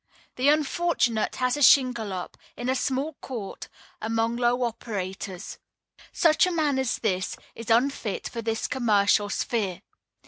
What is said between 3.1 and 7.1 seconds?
court, among low operators. Such a man as